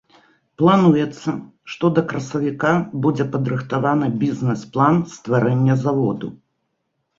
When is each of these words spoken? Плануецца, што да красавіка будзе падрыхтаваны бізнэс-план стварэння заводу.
Плануецца, 0.59 1.29
што 1.73 1.85
да 1.97 2.03
красавіка 2.13 2.71
будзе 3.05 3.29
падрыхтаваны 3.37 4.11
бізнэс-план 4.25 5.01
стварэння 5.15 5.81
заводу. 5.87 6.35